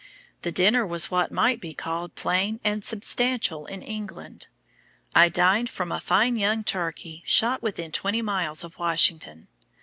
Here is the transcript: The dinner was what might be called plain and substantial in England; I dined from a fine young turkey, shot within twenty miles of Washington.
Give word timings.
The 0.41 0.51
dinner 0.51 0.83
was 0.83 1.11
what 1.11 1.31
might 1.31 1.61
be 1.61 1.75
called 1.75 2.15
plain 2.15 2.59
and 2.63 2.83
substantial 2.83 3.67
in 3.67 3.83
England; 3.83 4.47
I 5.13 5.29
dined 5.29 5.69
from 5.69 5.91
a 5.91 5.99
fine 5.99 6.37
young 6.37 6.63
turkey, 6.63 7.21
shot 7.27 7.61
within 7.61 7.91
twenty 7.91 8.23
miles 8.23 8.63
of 8.63 8.79
Washington. 8.79 9.47